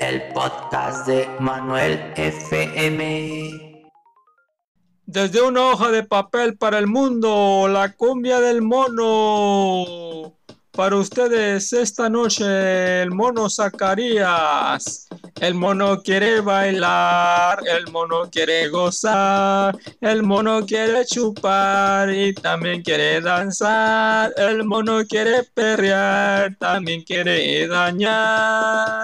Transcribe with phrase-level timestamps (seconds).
[0.00, 3.90] el podcast de Manuel FM.
[5.04, 10.34] Desde una hoja de papel para el mundo, la cumbia del mono.
[10.72, 15.08] Para ustedes esta noche el mono Zacarías.
[15.40, 23.20] El mono quiere bailar, el mono quiere gozar, el mono quiere chupar y también quiere
[23.20, 24.32] danzar.
[24.36, 28.99] El mono quiere perrear, también quiere dañar.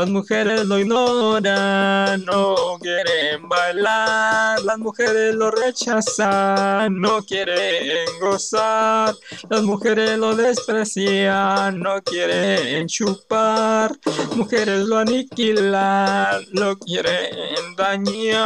[0.00, 4.58] Las mujeres lo ignoran, no quieren bailar.
[4.62, 9.14] Las mujeres lo rechazan, no quieren gozar.
[9.50, 13.94] Las mujeres lo desprecian, no quieren chupar.
[14.36, 18.42] Mujeres lo aniquilan, lo quieren dañar.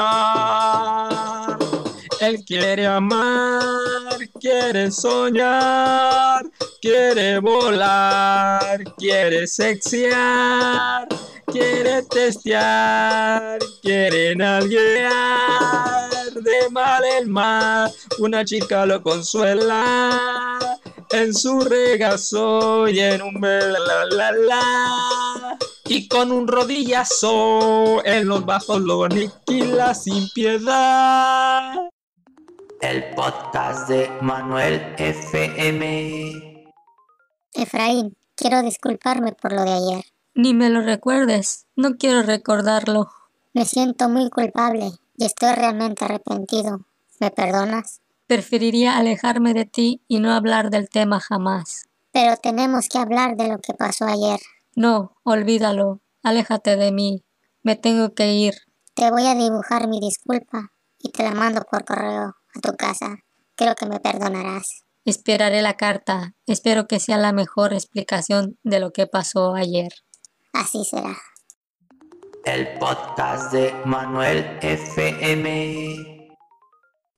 [2.18, 3.62] Él quiere amar,
[4.40, 11.06] quiere soñar, quiere volar, quiere sexear
[11.46, 17.92] quiere testear, quiere nalguear de mal el mal.
[18.18, 20.58] Una chica lo consuela
[21.10, 25.58] en su regazo y en un la la la.
[25.86, 31.74] Y con un rodillazo en los bajos lo aniquila sin piedad.
[32.80, 36.64] El podcast de Manuel FM.
[37.52, 40.13] Efraín, quiero disculparme por lo de ayer.
[40.36, 43.08] Ni me lo recuerdes, no quiero recordarlo.
[43.52, 46.80] Me siento muy culpable y estoy realmente arrepentido.
[47.20, 48.00] ¿Me perdonas?
[48.26, 51.88] Preferiría alejarme de ti y no hablar del tema jamás.
[52.10, 54.40] Pero tenemos que hablar de lo que pasó ayer.
[54.74, 56.00] No, olvídalo.
[56.24, 57.24] Aléjate de mí.
[57.62, 58.54] Me tengo que ir.
[58.94, 63.18] Te voy a dibujar mi disculpa y te la mando por correo a tu casa.
[63.54, 64.82] Creo que me perdonarás.
[65.04, 66.34] Esperaré la carta.
[66.46, 69.92] Espero que sea la mejor explicación de lo que pasó ayer.
[70.54, 71.16] Así será.
[72.44, 75.46] El podcast de Manuel FM.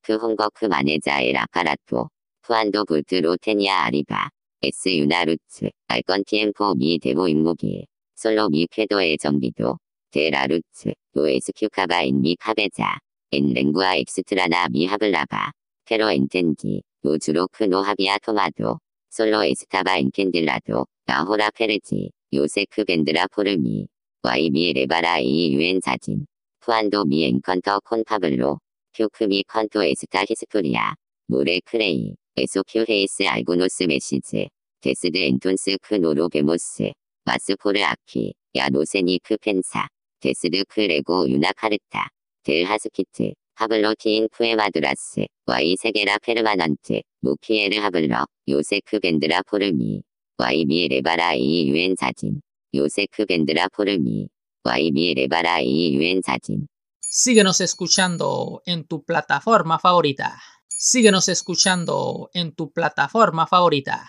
[0.00, 2.08] 그 홍거크 마네자의 라파라토,
[2.44, 4.30] 후안도 불트로 테니아 아리바,
[4.62, 9.78] S 유나루츠, 알건 TM4 미 데모 임무기, 솔로 미 쾌도의 정비도,
[10.12, 12.98] 데라루츠, OSQ 카바인 미 카베자,
[13.32, 15.52] 엔 랭구아 엑스트라나 미 하블라바,
[15.84, 23.86] 테로 엔텐디, 우주로 크노 하비아 토마도, 솔로 에스타바 엔캔딜라도, 나호라 페르지, 요세크 벤드라 포르미,
[24.22, 26.26] 와이미 레바라 이 유엔 사진,
[26.60, 28.58] 후안도 미 엔컨터 콘파블로,
[28.94, 30.94] 큐크미 컨토 에스타 히스토리아,
[31.28, 34.46] 모레 크레이, 에소큐 헤이스 알고노스 메시즈,
[34.80, 36.90] 데스드 엔톤스 크 노로 베모스,
[37.24, 39.86] 마스포르 아키, 야노세니 크 펜사,
[40.18, 42.08] 데스드 크 레고 유나 카르타,
[42.42, 50.02] 델 하스키트, 하블로 티인 쿠에마드라스, 와이 세게라 페르마넌트, 무키에르 하블러, 요세크 벤드라 포르미,
[50.37, 52.41] 와이미 레바라 이 유엔 사진,
[52.73, 54.27] 요세크 벤드라 포르미,
[54.63, 56.67] 와이미 레바라 이 유엔 사진.
[56.99, 60.39] Síguenos escuchando en tu plataforma favorita.
[60.67, 64.07] Síguenos escuchando en tu plataforma favorita.